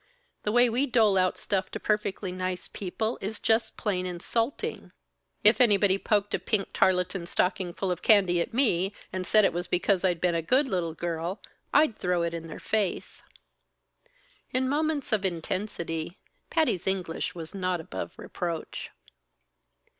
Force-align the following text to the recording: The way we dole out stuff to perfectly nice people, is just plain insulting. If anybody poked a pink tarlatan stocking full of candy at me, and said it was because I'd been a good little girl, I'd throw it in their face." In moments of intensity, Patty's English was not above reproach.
The 0.41 0.51
way 0.51 0.67
we 0.67 0.87
dole 0.87 1.15
out 1.15 1.37
stuff 1.37 1.69
to 1.69 1.79
perfectly 1.79 2.31
nice 2.31 2.67
people, 2.67 3.19
is 3.21 3.39
just 3.39 3.77
plain 3.77 4.07
insulting. 4.07 4.93
If 5.43 5.61
anybody 5.61 5.99
poked 5.99 6.33
a 6.33 6.39
pink 6.39 6.69
tarlatan 6.73 7.27
stocking 7.27 7.71
full 7.71 7.91
of 7.91 8.01
candy 8.01 8.41
at 8.41 8.51
me, 8.51 8.95
and 9.13 9.27
said 9.27 9.45
it 9.45 9.53
was 9.53 9.67
because 9.67 10.03
I'd 10.03 10.19
been 10.19 10.33
a 10.33 10.41
good 10.41 10.67
little 10.67 10.95
girl, 10.95 11.39
I'd 11.71 11.99
throw 11.99 12.23
it 12.23 12.33
in 12.33 12.47
their 12.47 12.59
face." 12.59 13.21
In 14.49 14.67
moments 14.67 15.11
of 15.13 15.23
intensity, 15.23 16.17
Patty's 16.49 16.87
English 16.87 17.35
was 17.35 17.53
not 17.53 17.79
above 17.79 18.13
reproach. 18.17 18.89